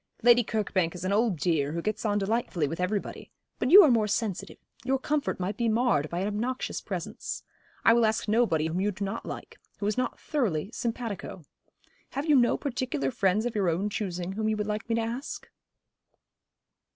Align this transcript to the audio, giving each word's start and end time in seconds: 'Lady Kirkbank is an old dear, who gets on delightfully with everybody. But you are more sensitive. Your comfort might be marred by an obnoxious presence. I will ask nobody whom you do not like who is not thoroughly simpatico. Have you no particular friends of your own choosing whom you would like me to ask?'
'Lady 0.23 0.43
Kirkbank 0.43 0.95
is 0.95 1.05
an 1.05 1.13
old 1.13 1.37
dear, 1.37 1.73
who 1.73 1.81
gets 1.83 2.05
on 2.05 2.17
delightfully 2.17 2.67
with 2.67 2.79
everybody. 2.79 3.29
But 3.59 3.69
you 3.69 3.83
are 3.83 3.91
more 3.91 4.07
sensitive. 4.07 4.57
Your 4.83 4.97
comfort 4.97 5.39
might 5.39 5.57
be 5.57 5.69
marred 5.69 6.09
by 6.09 6.21
an 6.21 6.27
obnoxious 6.27 6.81
presence. 6.81 7.43
I 7.85 7.93
will 7.93 8.03
ask 8.07 8.27
nobody 8.27 8.65
whom 8.65 8.81
you 8.81 8.89
do 8.89 9.05
not 9.05 9.27
like 9.27 9.59
who 9.77 9.85
is 9.85 9.99
not 9.99 10.19
thoroughly 10.19 10.71
simpatico. 10.71 11.43
Have 12.13 12.25
you 12.25 12.35
no 12.35 12.57
particular 12.57 13.11
friends 13.11 13.45
of 13.45 13.53
your 13.55 13.69
own 13.69 13.91
choosing 13.91 14.31
whom 14.31 14.49
you 14.49 14.57
would 14.57 14.65
like 14.65 14.89
me 14.89 14.95
to 14.95 15.01
ask?' 15.01 15.47